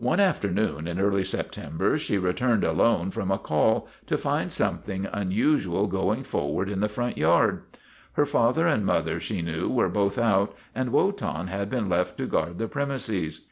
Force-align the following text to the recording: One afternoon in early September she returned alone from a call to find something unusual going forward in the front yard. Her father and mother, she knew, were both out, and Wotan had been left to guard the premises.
One 0.00 0.18
afternoon 0.18 0.88
in 0.88 0.98
early 0.98 1.22
September 1.22 1.96
she 1.96 2.18
returned 2.18 2.64
alone 2.64 3.12
from 3.12 3.30
a 3.30 3.38
call 3.38 3.86
to 4.06 4.18
find 4.18 4.50
something 4.50 5.06
unusual 5.12 5.86
going 5.86 6.24
forward 6.24 6.68
in 6.68 6.80
the 6.80 6.88
front 6.88 7.16
yard. 7.16 7.62
Her 8.14 8.26
father 8.26 8.66
and 8.66 8.84
mother, 8.84 9.20
she 9.20 9.40
knew, 9.40 9.70
were 9.70 9.88
both 9.88 10.18
out, 10.18 10.52
and 10.74 10.90
Wotan 10.90 11.46
had 11.46 11.70
been 11.70 11.88
left 11.88 12.18
to 12.18 12.26
guard 12.26 12.58
the 12.58 12.66
premises. 12.66 13.50